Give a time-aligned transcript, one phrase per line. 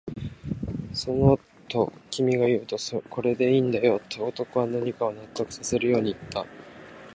[0.95, 1.39] その、
[1.69, 2.77] と君が言うと、
[3.11, 6.43] これでいいんだよ、と男は何かを納得させるように言った